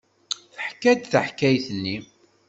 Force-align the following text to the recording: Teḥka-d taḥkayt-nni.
Teḥka-d 0.55 1.01
taḥkayt-nni. 1.11 1.97